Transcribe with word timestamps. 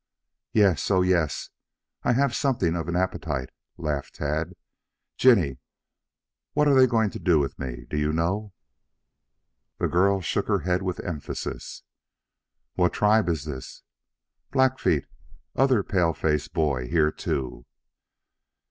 "Yes. 0.51 0.89
Oh, 0.89 1.03
yes, 1.03 1.51
I 2.01 2.13
have 2.13 2.35
something 2.35 2.75
of 2.75 2.87
an 2.87 2.95
appetite," 2.95 3.51
laughed 3.77 4.15
Tad. 4.15 4.55
"Jinny, 5.15 5.59
what 6.53 6.67
are 6.67 6.73
they 6.73 6.87
going 6.87 7.11
to 7.11 7.19
do 7.19 7.37
with 7.37 7.59
me, 7.59 7.85
do 7.87 7.95
you 7.97 8.11
know?" 8.11 8.51
The 9.77 9.87
girl 9.87 10.19
shook 10.19 10.47
her 10.47 10.61
head 10.61 10.81
with 10.81 11.01
emphasis. 11.01 11.83
"What 12.73 12.93
tribe 12.93 13.29
is 13.29 13.45
this?" 13.45 13.83
"Blackfeet. 14.49 15.05
Other 15.55 15.83
paleface 15.83 16.47
boy 16.47 16.87
here 16.87 17.11
too." 17.11 17.67